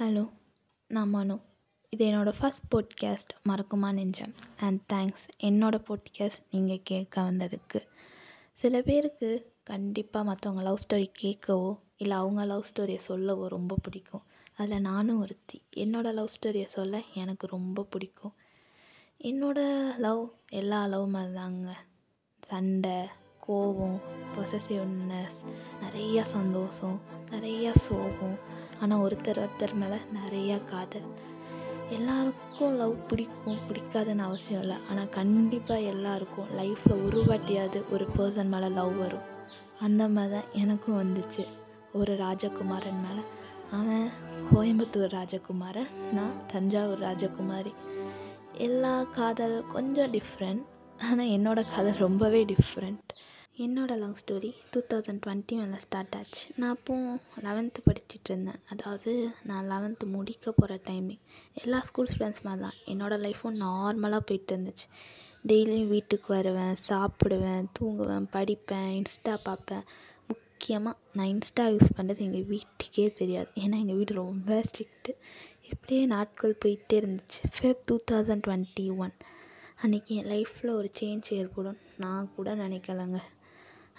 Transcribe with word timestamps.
Hello 0.00 0.30
நான் 0.86 1.08
மனு. 1.08 1.40
இது 1.88 2.06
என்னோடய 2.06 2.32
ஃபஸ்ட் 2.40 2.68
போட்காஸ்ட் 2.70 3.32
மறக்குமா 3.48 3.92
நெஞ்சம்? 3.92 4.34
அண்ட் 4.60 4.80
தேங்க்ஸ் 4.92 5.42
என்னோடய 5.42 5.84
போட்காஸ்ட் 5.88 6.42
நீங்கள் 6.50 6.80
கேட்க 6.84 7.20
வந்ததுக்கு. 7.20 7.86
சில 8.54 8.82
பேருக்கு 8.82 9.52
கண்டிப்பாக 9.62 10.34
மற்றவங்க 10.34 10.62
லவ் 10.62 10.78
ஸ்டோரி 10.88 11.10
கேட்கவோ 11.22 11.78
இல்லை 11.96 12.16
அவங்க 12.16 12.44
லவ் 12.44 12.64
ஸ்டோரியை 12.72 12.96
சொல்லவோ 12.96 13.48
ரொம்ப 13.48 13.76
பிடிக்கும். 13.82 14.22
அதில் 14.56 14.80
நானும் 14.80 15.20
ஒருத்தி. 15.20 15.62
என்னோடய 15.76 16.12
லவ் 16.12 16.30
ஸ்டோரியை 16.40 16.64
சொல்ல 16.64 17.02
எனக்கு 17.14 17.46
ரொம்ப 17.46 17.82
பிடிக்கும். 17.82 18.34
என்னோடய 19.22 19.96
லவ் 19.96 20.30
எல்லா 20.48 20.86
லவ் 20.86 21.08
மாதிரி 21.08 21.34
தாங்க 21.34 21.76
சண்டை 22.48 22.96
கோபம் 23.40 24.00
பொசசிவ்னஸ் 24.36 25.38
நிறையா 25.82 26.22
சந்தோஷம் 26.22 27.00
நிறையா 27.30 27.70
சோகம். 27.74 28.57
ஆனால் 28.82 29.02
ஒருத்தர் 29.04 29.40
ஒருத்தர் 29.44 29.74
மேலே 29.74 29.98
நிறையா 30.18 30.58
காதல். 30.64 31.08
எல்லாருக்கும் 31.96 32.76
லவ் 32.76 32.94
பிடிக்கும் 33.08 33.62
பிடிக்காதுன்னு 33.68 34.24
அவசியம் 34.28 34.62
இல்லை. 34.62 34.76
ஆனால் 34.90 35.08
கண்டிப்பாக 35.08 35.88
எல்லாருக்கும் 35.92 36.50
லைஃப்பில் 36.58 37.02
ஒரு 37.06 37.20
வாட்டியாவது 37.28 37.80
ஒரு 37.90 38.06
பர்சன் 38.16 38.52
மேலே 38.54 38.68
லவ் 38.68 38.94
வரும். 38.96 39.26
அந்த 39.80 40.08
மாதிரி 40.08 40.34
தான் 40.34 40.50
எனக்கும் 40.52 41.00
வந்துச்சு. 41.00 41.44
ஒரு 41.92 42.14
ராஜகுமாரன் 42.24 43.02
மேலே. 43.06 43.22
அவன் 43.70 44.08
கோயம்புத்தூர் 44.50 45.14
ராஜகுமாரன் 45.18 45.90
நான் 46.12 46.36
தஞ்சாவூர் 46.52 47.02
ராஜகுமாரி. 47.02 47.72
எல்லா 48.66 48.94
காதல் 49.16 49.56
கொஞ்சம் 49.72 50.12
டிஃப்ரெண்ட் 50.12 50.62
ஆனால் 51.08 51.32
என்னோடய 51.36 51.70
காதல் 51.74 52.02
ரொம்பவே 52.06 52.44
டிஃப்ரெண்ட் 52.44 53.02
என்னோடய 53.64 53.98
love 54.00 54.18
story 54.22 54.48
two 54.72 54.80
thousand 54.90 55.20
twenty 55.24 55.54
ஒனில் 55.60 55.80
ஸ்டார்ட் 55.84 56.12
ஆச்சு. 56.16 56.42
நான் 56.56 56.74
அப்போது 56.74 57.20
லெவன்த்து 57.46 57.80
படிச்சுட்டு 57.86 58.28
இருந்தேன். 58.28 58.58
அதாவது 58.72 59.12
நான் 59.48 59.68
லெவன்த்து 59.70 60.06
முடிக்க 60.16 60.52
போகிற 60.58 60.74
டைமிங் 60.88 61.22
எல்லா 61.62 61.78
ஸ்கூல் 61.88 62.10
ஃப்ரெண்ட்ஸ் 62.12 62.44
மாதிரி 62.46 62.62
தான் 62.64 62.76
என்னோடய 62.92 63.18
லைஃப்பும் 63.24 63.56
நார்மலாக 63.64 64.22
போயிட்டு 64.28 64.52
இருந்துச்சு. 64.56 64.86
டெய்லியும் 65.50 65.90
வீட்டுக்கு 65.94 66.28
வருவேன் 66.34 66.76
சாப்பிடுவேன் 66.88 67.64
தூங்குவேன் 67.78 68.28
படிப்பேன் 68.36 68.90
இன்ஸ்டா 68.98 69.34
பார்ப்பேன். 69.48 69.82
முக்கியமாக 70.28 70.96
நான் 71.16 71.30
இன்ஸ்டா 71.32 71.64
யூஸ் 71.74 71.96
பண்ணுறது 71.96 72.24
எங்கள் 72.26 72.46
வீட்டுக்கே 72.52 73.06
தெரியாது. 73.20 73.50
ஏன்னா 73.54 73.78
எங்கள் 73.82 73.98
வீடு 74.00 74.14
ரொம்ப 74.14 74.60
ஸ்ட்ரிக்ட்டு 74.68 75.14
இப்படியே 75.72 76.04
நாட்கள் 76.14 76.60
போயிட்டே 76.64 76.98
இருந்துச்சு. 77.00 77.40
Feb 77.56 77.82
two 77.86 77.96
thousand 78.12 78.44
twenty 78.48 78.86
one 79.06 79.16
அன்றைக்கி 79.82 80.14
என் 80.18 80.30
லைஃப்பில் 80.34 80.72
ஒரு 80.78 80.90
சேஞ்ச் 81.00 81.32
ஏற்படும். 81.40 81.80
நான் 82.04 82.30
கூட 82.36 82.54
நினைக்கலங்க. 82.54 83.18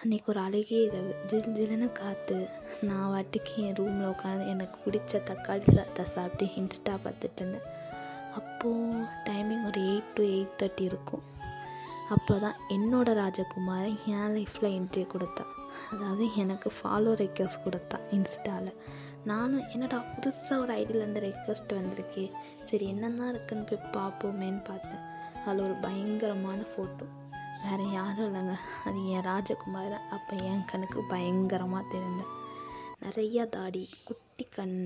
அன்றைக்கி 0.01 0.27
ஒரு 0.31 0.39
அழகிய 0.39 0.81
இரவு 0.87 1.13
ஜில் 1.29 1.89
காற்று 1.97 2.37
நான் 2.87 3.09
வாட்டுக்கு 3.13 3.53
என் 3.63 3.75
ரூமில் 3.79 4.07
உட்காந்து 4.11 4.45
எனக்கு 4.47 4.77
பிடிச்ச 4.83 5.19
தக்காளி 5.29 5.65
சாதத்தை 5.77 6.03
சாப்பிட்டு 6.13 6.45
இன்ஸ்டா 6.59 6.93
பார்த்துட்டு 7.05 7.41
இருந்தேன். 7.41 7.65
அப்போது 8.39 9.01
டைமிங் 9.25 9.65
ஒரு 9.69 9.81
எயிட் 9.89 10.13
டு 10.13 10.23
எயிட் 10.35 10.55
தேர்ட்டி 10.61 10.85
இருக்கும். 10.91 11.25
அப்போ 12.15 12.37
தான் 12.45 12.57
என்னோடய 12.77 13.19
ராஜகுமாரன் 13.21 13.99
என் 14.13 14.33
லைஃப்பில் 14.37 14.69
என்ட்ரி 14.77 15.05
கொடுத்தா. 15.15 15.45
அதாவது 15.91 16.27
எனக்கு 16.43 16.71
ஃபாலோ 16.79 17.13
ரெக்வஸ்ட் 17.25 17.63
கொடுத்தா 17.67 17.99
இன்ஸ்டாவில் 18.17 18.73
நானும் 19.23 19.67
என்னடா 19.75 19.99
புதுசாக 20.15 20.63
ஒரு 20.65 20.73
ஐடியிலேருந்து 20.81 21.27
ரெக்வஸ்ட் 21.29 21.79
வந்திருக்கே. 21.79 22.27
சரி 22.71 22.87
என்னென்ன 22.87 23.31
இருக்குன்னு 23.35 23.69
போய் 23.71 23.87
பார்ப்போமேன்னு 23.97 24.63
பார்த்தேன். 24.71 25.03
அதில் 25.45 25.65
ஒரு 25.69 25.77
பயங்கரமான 25.87 26.61
ஃபோட்டோ 26.73 27.07
வேறு 27.63 27.85
யாரும் 27.91 28.27
இல்லைங்க. 28.27 28.53
அது 28.87 28.99
என் 29.15 29.25
ராஜகுமார் 29.29 29.95
அப்போ 30.15 30.35
என் 30.49 30.67
கணக்கு 30.71 30.99
பயங்கரமாக 31.13 31.89
தெரிந்தேன் 31.93 32.31
நிறையா 33.03 33.43
தாடி 33.55 33.83
குட்டி 34.07 34.45
கண் 34.55 34.79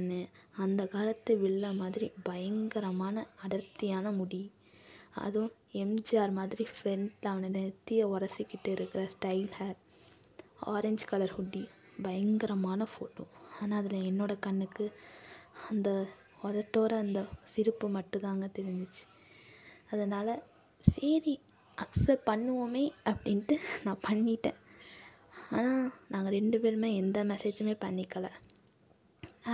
அந்த 0.64 0.82
காலத்து 0.94 1.34
வில்ல 1.44 1.66
மாதிரி 1.82 2.08
பயங்கரமான 2.30 3.26
அடர்த்தியான 3.44 4.12
முடி. 4.20 4.42
அதுவும் 5.26 5.54
எம்ஜிஆர் 5.84 6.34
மாதிரி 6.40 6.64
ஃப்ரெண்டில் 6.74 7.32
அவனை 7.32 7.50
நெத்தியை 7.58 8.06
உரசிக்கிட்டு 8.14 8.70
இருக்கிற 8.76 9.04
style 9.14 9.50
hair 9.58 9.80
orange 10.74 11.06
colour 11.12 11.36
hoodie 11.38 11.64
பயங்கரமான 12.02 12.88
ஃபோட்டோ 12.92 13.26
ஆனால் 13.62 13.80
அதில் 13.80 14.08
என்னோடய 14.10 14.44
கண்ணுக்கு 14.48 14.86
அந்த 15.70 15.90
உதட்டோர 16.48 16.92
அந்த 16.98 17.20
சிரிப்பு 17.54 17.88
மட்டும்தாங்க 17.98 18.48
தெரிஞ்சிச்சு. 18.60 19.04
அதனால் 19.92 20.34
சரி 20.86 21.36
அக்செப்ட் 21.78 22.28
பண்ணுவோமே 22.30 22.84
அப்படின்ட்டு 23.10 23.56
நான் 23.84 24.04
பண்ணிட்டேன். 24.08 24.60
ஆனால் 25.58 25.92
நாங்கள் 26.08 26.36
ரெண்டு 26.38 26.58
பேருமே 26.60 26.90
எந்த 26.96 27.24
மெசேஜுமே 27.24 27.76
பண்ணிக்கல. 27.86 28.28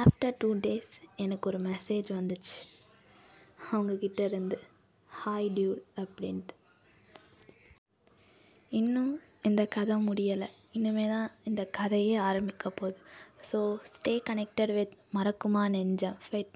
ஆஃப்டர் 0.01 0.37
டூ 0.37 0.49
டேஸ் 0.65 0.91
எனக்கு 1.23 1.47
ஒரு 1.49 1.59
மெசேஜ் 1.59 2.09
வந்துச்சு. 2.17 2.57
அவங்கக்கிட்ட 3.71 4.19
இருந்து 4.19 4.57
ஹாய் 5.09 5.49
டியூட் 5.57 5.83
அப்படின்ட்டு. 6.01 6.55
இன்னும் 8.71 9.13
இந்த 9.41 9.61
கதை 9.65 9.95
முடியலை. 10.07 10.49
இனிமே 10.71 11.07
தான் 11.07 11.29
இந்த 11.43 11.61
கதையே 11.77 12.15
ஆரம்பிக்க 12.29 12.69
போகுது. 12.69 12.99
So 13.49 13.59
stay 13.91 14.13
connected 14.29 14.73
with 14.77 14.95
Marakkuma 15.17 15.63
Nenjam 15.75 16.17
fed 16.25 16.55